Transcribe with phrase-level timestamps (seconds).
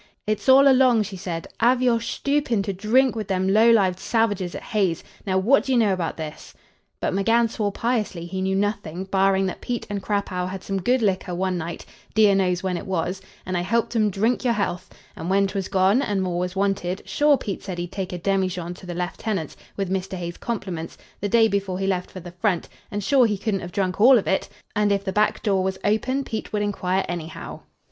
[0.25, 4.55] "It's all along," she said, "av your shtoopin' to dhrink wid them low lived salvages
[4.55, 5.03] at Hay's.
[5.27, 6.55] Now, what d'ye know about this?"
[6.99, 11.03] But McGann swore piously he knew nothing "barrin' that Pete and Crapaud had some good
[11.03, 11.85] liquor one night
[12.15, 15.67] dear knows when it was an' I helped 'em dhrink your health, an' when 'twas
[15.67, 19.55] gone, and more was wanted, sure Pete said he'd taken a demijohn to the lieutenant's,
[19.77, 20.13] with Mr.
[20.17, 23.71] Hay's compliments, the day before he left for the front, and sure he couldn't have
[23.71, 27.59] drunk all av it, and if the back dure was open Pete would inquire anyhow."